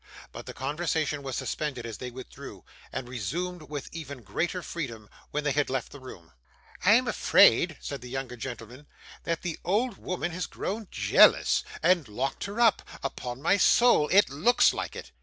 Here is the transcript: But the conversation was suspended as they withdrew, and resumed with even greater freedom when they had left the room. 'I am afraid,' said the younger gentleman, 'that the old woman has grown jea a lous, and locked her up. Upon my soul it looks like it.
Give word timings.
But 0.31 0.47
the 0.47 0.53
conversation 0.55 1.21
was 1.21 1.35
suspended 1.35 1.85
as 1.85 1.99
they 1.99 2.09
withdrew, 2.09 2.65
and 2.91 3.07
resumed 3.07 3.69
with 3.69 3.87
even 3.91 4.23
greater 4.23 4.63
freedom 4.63 5.11
when 5.29 5.43
they 5.43 5.51
had 5.51 5.69
left 5.69 5.91
the 5.91 5.99
room. 5.99 6.31
'I 6.83 6.93
am 6.93 7.07
afraid,' 7.07 7.77
said 7.79 8.01
the 8.01 8.09
younger 8.09 8.35
gentleman, 8.35 8.87
'that 9.25 9.43
the 9.43 9.59
old 9.63 9.97
woman 9.99 10.31
has 10.31 10.47
grown 10.47 10.87
jea 10.89 11.17
a 11.17 11.27
lous, 11.27 11.63
and 11.83 12.07
locked 12.07 12.45
her 12.45 12.59
up. 12.59 12.81
Upon 13.03 13.43
my 13.43 13.57
soul 13.57 14.09
it 14.11 14.31
looks 14.31 14.73
like 14.73 14.95
it. 14.95 15.11